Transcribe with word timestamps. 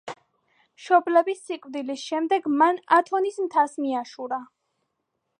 მშობლების 0.77 1.41
სიკვდილის 1.49 2.05
შემდეგ 2.11 2.47
მან 2.61 2.79
ათონის 2.99 3.37
მთას 3.49 3.77
მიაშურა. 3.83 4.41